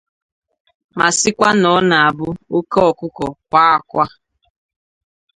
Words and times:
ma 0.97 1.07
sịkwa 1.19 1.49
na 1.61 1.67
ọ 1.77 1.79
na-abụ 1.89 2.27
oke 2.57 2.79
ọkụkọ 2.89 3.25
kwaa 3.49 3.71
akwa 3.77 4.05